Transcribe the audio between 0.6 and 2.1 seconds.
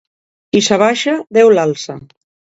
s'abaixa, Déu l'alça.